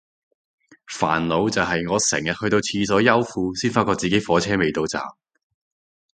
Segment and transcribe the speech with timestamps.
[0.87, 4.99] 煩惱就係我成日去到廁所摳褲先發覺自己火車未到站